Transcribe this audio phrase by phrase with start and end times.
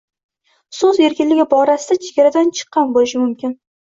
[0.77, 3.57] so‘z erkinligi borasida chegaradan chiqqan bo‘lishi mumkin